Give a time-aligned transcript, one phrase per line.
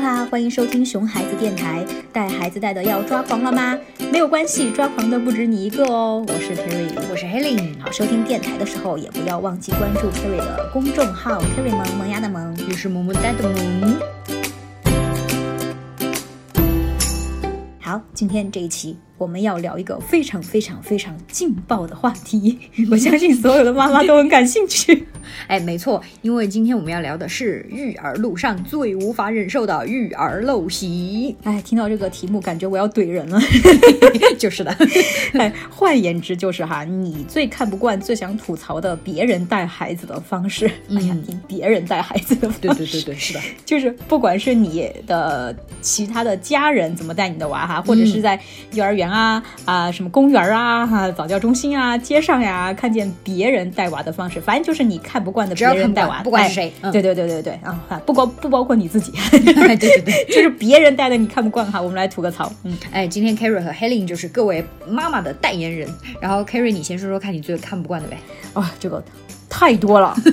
[0.00, 1.84] 哈，欢迎收听熊孩子电台。
[2.10, 3.78] 带孩子带的要抓狂了吗？
[4.10, 6.24] 没有关系，抓狂的不止你一个哦。
[6.26, 7.78] 我是 Kerry，我是 Helen。
[7.78, 14.00] 好，收听电台的时候也不要忘记关注 Kerry 的公众号 Kerry 萌萌芽的萌，也是萌萌哒的萌。
[17.78, 18.96] 好，今天这一期。
[19.18, 22.58] 我们要聊一个非常非常非常劲爆的话题，
[22.90, 25.06] 我相信所有的妈妈都很感兴趣。
[25.46, 31.36] 哎，没错，因为今天我们要聊的是育儿路上最无法忍受的育儿陋习。
[31.42, 33.38] 哎，听到这个题目，感觉我要怼人了。
[34.38, 34.74] 就是的，
[35.34, 40.66] 哎，换言之就是哈，你最看不惯、最想吐槽的别人带孩子的方式。
[40.90, 48.40] 哎呀，听别人带孩子的方式，对对对对，是的， 就是不管是你的其他的家人怎么带你的娃哈，或者是在
[48.72, 49.10] 幼儿园。
[49.10, 65.88] 啊啊，什么公园啊，哈，早教中心啊，街上呀，看见别人带娃的方式，反正就是你看不惯的别人带娃，不管是谁，对对对对对啊，不包不包括你自己， 对对对， 就是别人带的你看不惯哈，我们来吐个槽，嗯，哎，今天 Carrie 和 Helen 就是各位妈妈的代言人，
[66.20, 68.18] 然后 Carrie 你先说说看你最看不惯的呗，
[68.54, 69.02] 啊，这个
[69.48, 70.14] 太多了。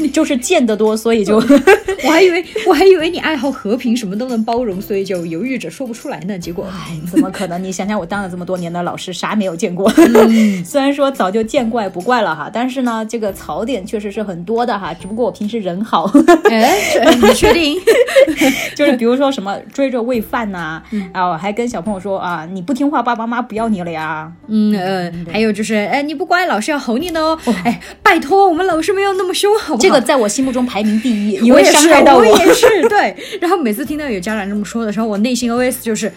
[0.00, 1.36] 你 就是见得多，所以就
[2.04, 6.38] 我还以为我还以为你爱好和平，什么都能包容，所以就犹豫着说不出来呢。
[6.38, 7.62] 结果，哎，怎么可能？
[7.62, 9.90] 你想想，我当了这么多年的老师，啥没有见过？
[10.64, 14.92] 虽然说早就见怪不怪了哈，但是呢，这个槽点确实是很多的哈。
[14.94, 16.10] 只不过我平时人好，
[16.50, 16.78] 哎，
[17.22, 17.76] 你确定？
[18.74, 24.30] 就是比如说什么追着喂饭呐，啊，还跟小朋友说啊，你不听话，爸爸妈妈不要你了呀。
[24.48, 27.38] 嗯嗯，还有就是，哎，你不乖，老师要吼你的哦。
[27.64, 29.53] 哎，拜托，我们老师没有那么凶。
[29.78, 33.16] 这个在我心目中排名第一， 因为伤害到我也是 对。
[33.40, 36.12] 然后每次听到有家长这么说的时候，我内心 OS 就是，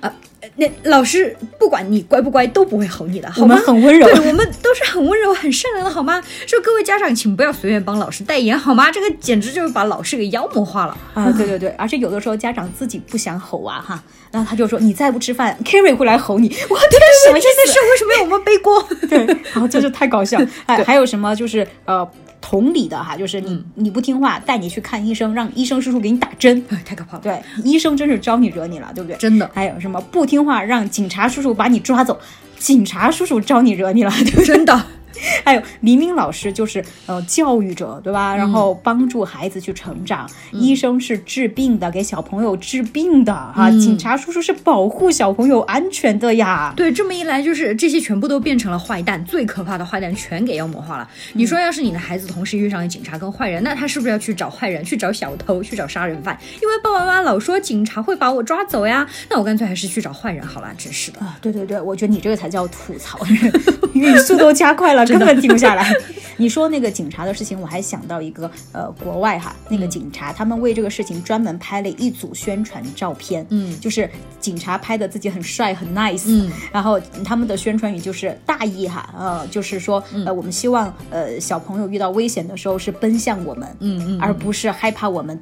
[0.00, 0.12] 呃，
[0.56, 3.56] 那老师不管你乖不乖都不会吼你的，好吗？
[3.64, 6.20] 很温柔，对我们都是很温柔、很善良的，好吗？
[6.46, 8.90] 说各位家长，请不要随便帮老师代言，好吗？
[8.90, 11.32] 这个简直就是把老师给妖魔化了啊！
[11.36, 16.48] 对对对，而且有的时候家长自己不想吼啊哈，然后他就说你再不吃饭，Carry 会来吼你。
[16.48, 17.48] 我天，什么意思？
[17.90, 18.82] 为什么要我们背锅？
[19.08, 20.40] 对，然后就是太搞笑。
[20.66, 22.08] 哎， 还有什么就是呃。
[22.52, 27.22] 同理的哈，就是你你不听话，带你去看医生，让医生叔叔给你打针，哎太可怕了。
[27.22, 29.16] 对，医生真是招你惹你了，对不对？
[29.16, 29.50] 真的。
[29.54, 32.20] 还有什么不听话，让警察叔叔把你抓走，
[32.58, 34.44] 警察叔叔招你惹你了，对不对？
[34.44, 34.86] 真的。
[35.44, 38.36] 还有明明老师就是呃教育者对吧？
[38.36, 43.70] 然后帮助孩子去成长，医生是治病的，给小朋友治病的哈。
[43.70, 46.72] 警察叔叔是保护小朋友安全的呀。
[46.76, 51.08] 对，这么一来就是这些全部都变成了坏蛋，最可怕的坏蛋全给妖魔化了。
[51.34, 56.38] 你说要是你的孩子同时遇上了警察跟坏人，那他是不是要去找坏人，去找小偷，去找杀人犯？
[56.62, 60.72] 因为爸爸妈妈老说警察会把我抓走呀，那我干脆还是去找坏人好了。
[60.78, 61.36] 真是的啊！
[61.40, 63.18] 对对对，我觉得你这个才叫吐槽，
[63.92, 65.01] 语速都加快了。
[65.06, 65.92] 根本停不下来。
[66.38, 74.08] 你说那个警察的事情，我还想到一个呃，国外哈，那个警察他们为这个事情专门拍了一组宣传照片，嗯，就是
[74.40, 85.38] 警察拍的自己很帅很 nice，嗯，然后他们的宣传语就是大意哈，呃，就是说呃，我们希望呃小朋友遇到危险的时候是奔向我们，嗯嗯，而不是害怕我们。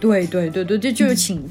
[0.00, 1.42] 对对对对，这就是请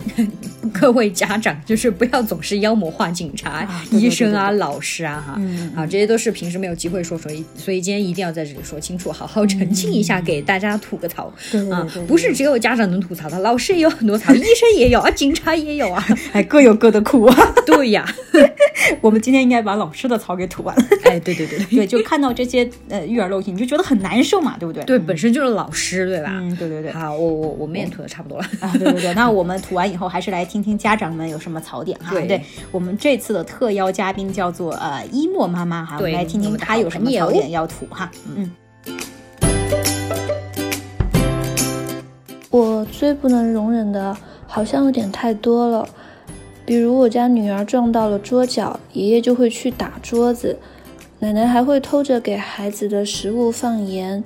[0.73, 5.41] 各位家长，就是不要总是妖魔化警察、医生啊、老师啊，哈，
[5.75, 11.31] 啊，这些都是平时没有机会说，所以所以今天一定要在这里说清楚，好好澄清一下，给大家吐个槽
[11.71, 17.35] 啊，不是只有家长能吐槽的，老师也有很多槽， 医生也有啊，警察也有啊，哎，各有各的苦啊。
[17.65, 18.05] 对呀，
[19.01, 20.75] 我们今天应该把老师的槽给吐完。
[21.05, 24.83] 哎，对对对 对，就看到这些呃育儿陋习，你就觉得很难受嘛，对不对？
[24.85, 26.29] 对，本身就是老师，对吧？
[26.33, 26.91] 嗯，对对对。
[26.91, 28.45] 好，我我我们也吐的差不多了。
[28.59, 32.11] 啊，对对对，那我们吐完以后，还是来听听家长们有什么槽点哈。
[32.11, 38.09] 对，我们这次的特邀嘉宾叫做呃一莫妈妈哈，我们来听听她有什么槽点要吐哈。
[38.35, 38.51] 嗯，
[42.49, 44.15] 我最不能容忍的，
[44.47, 45.87] 好像有点太多了。
[46.67, 50.59] 比如我家女儿撞到了桌角，爷爷就会去打桌子，
[51.19, 54.21] 奶奶还会偷着给孩子的食物放盐，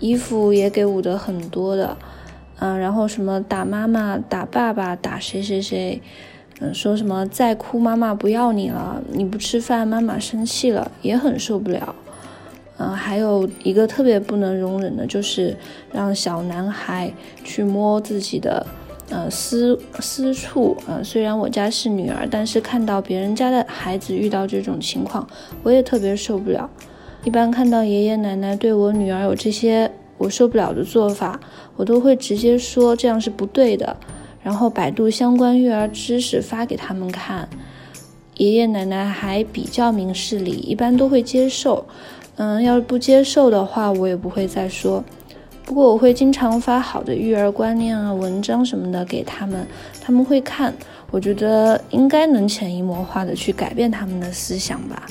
[0.00, 1.96] 衣服也给捂得很多的。
[2.58, 6.02] 嗯，然后什么打妈妈、打爸爸、打谁谁谁，
[6.58, 11.94] 嗯，说什么再哭妈妈不要你了，你不吃饭妈妈生气了，也很受不了。
[12.76, 15.56] 嗯，还有一个特别不能容忍的就是
[15.92, 17.12] 让小男孩
[17.44, 18.66] 去摸自己的
[19.10, 20.76] 呃私私处。
[20.86, 25.26] 嗯，虽然我家是女儿，但是看到别人家的孩子遇到这种情况，
[25.62, 26.68] 我也特别受不了。
[27.24, 29.90] 一般看到爷爷奶奶对我女儿有这些。
[30.16, 31.38] 我受不了的做法，
[31.74, 33.96] 我都会直接说这样是不对的，
[34.44, 37.48] 然后百度相关育儿知识发给他们看。
[38.36, 41.84] 爷爷奶奶还比较明事理，一般都会接受。
[42.36, 45.02] 嗯，要是不接受的话，我也不会再说。
[45.64, 49.66] 不过我会经常发好的育儿观念啊、文章什么的给他们，
[50.00, 50.72] 他们会看，
[51.10, 55.04] 我觉得应该能潜移默化的去改变他们的思想吧。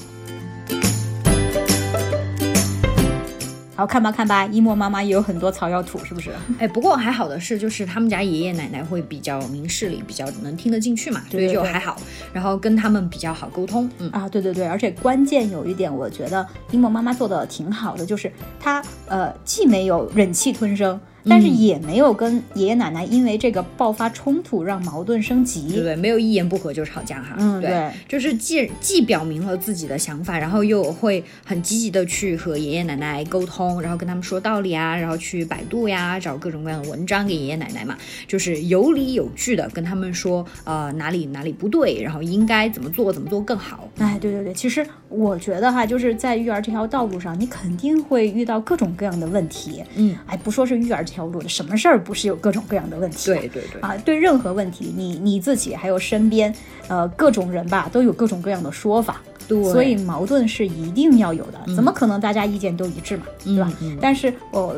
[3.75, 6.29] 好看吧看吧，一莫妈妈也有很多草药吐，是不是？
[6.59, 11.95] 哎，不过还好的是，就是他们家爷爷奶奶会比较明事理，比较能听得进去嘛，所以就还好。
[12.31, 13.89] 然后跟他们比较好沟通。
[13.97, 20.99] 嗯啊，对对对，而且关键有一点，我觉得一莫妈妈做的挺好的，就是她呃既没有忍气吞声。
[21.25, 25.95] 但是也没有跟爷爷奶奶因为这个爆发冲突，让矛盾升级，对对？
[25.95, 27.35] 没有一言不合就吵架哈。
[27.39, 37.97] 嗯，对，就是既既表明了自己的想法，然后又会很积极的去和爷爷奶奶沟通，然后跟他们说道理啊，然后去百度呀，找各种各样的文章给爷爷奶奶嘛，
[38.27, 43.87] 就是有理有据的跟他们说，呃，哪里哪里不对，然后应该怎么做，怎么做更好。
[43.99, 49.81] 哎，对对对，其实我觉得哈，就是在育儿这条道路上，你肯定会遇到各种各样的问题。
[49.95, 51.01] 嗯，哎，不说是育儿。
[51.13, 53.27] 条路的什么事儿不是有各种各样的问题？
[53.27, 56.53] 对对对啊，对任何问题，你你自己还有身边，
[56.87, 59.21] 呃，各种人吧，都有各种各样的说法。
[59.47, 63.25] 对，所以矛盾是一定要有的，怎么可能大家意见都一致嘛？
[63.43, 63.71] 对吧？
[64.01, 64.75] 但是我。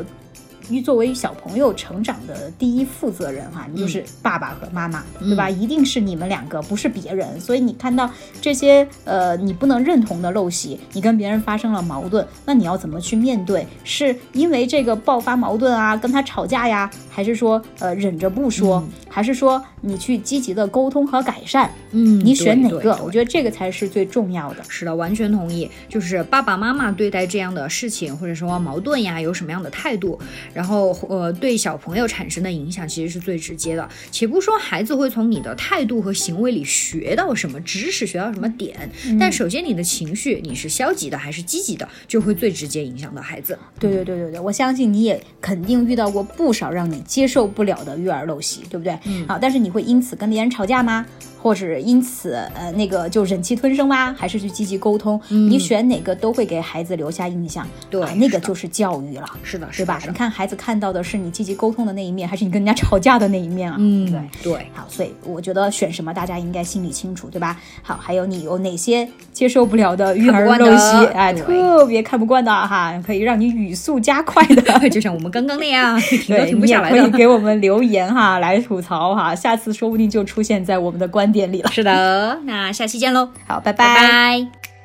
[0.70, 5.48] 于作为小朋友成长的第一负责人哈，你就是爸爸和妈妈，对吧？
[5.48, 7.40] 一定是你们两个，不是别人。
[7.40, 8.10] 所以你看到
[8.40, 13.66] 这些呃你不能认同的陋习，你跟别人发生了矛盾，那你要怎么去面对？
[13.84, 21.70] 是因为这个爆发矛盾啊，跟他吵架呀，还是说呃忍着不说，还是说你去积极的沟通和改善？
[21.92, 22.98] 嗯，你选哪个？
[23.04, 24.64] 我觉得这个才是最重要的。
[24.68, 25.70] 是的，完全同意。
[25.88, 30.18] 就是爸爸妈妈对待这样的事情或者说矛盾呀，有什么样的态度？
[30.56, 33.86] 然后，呃，对小朋友产生的影响其实是最直接的。
[34.10, 43.58] 且不说孩子会从你的态度和行为里学到什么知识，学到什么点，但首先你的情绪，你是消极的还是积极的，就会最直接影响到孩子。
[43.78, 48.98] 对对对对对，我相信你也肯定遇到过不少让你接受不了的育儿陋习，对不对？
[49.04, 49.28] 嗯。
[49.28, 51.04] 好，但是你会因此跟别人吵架吗？
[51.46, 54.12] 或者因此，呃，那个就忍气吞声吗？
[54.18, 55.20] 还是去积极沟通？
[55.28, 57.64] 你选哪个都会给孩子留下印象。
[57.88, 59.24] 对，那个就是教育了。
[59.44, 60.00] 是的，对吧？
[60.08, 63.76] 你看孩子看到的是你积极沟通的那一面，还是你跟人家吵架的那一面啊？
[63.78, 64.66] 嗯，对对。
[64.74, 67.56] 好，所以我觉得选什么大家应该心里清楚，对吧？
[67.80, 71.06] 好，还有你有哪些接受不了的育儿陋习？
[71.14, 81.70] 哎，特别看不惯的哈，可以让你语速加快的， 就像我们刚刚那样， 停都停不下来的，可以给我们留言哈，来吐槽哈，下次说不定就出现在我们的观点里了。
[81.70, 82.40] 是的。
[82.44, 84.75] 那下期见喽，好，拜拜。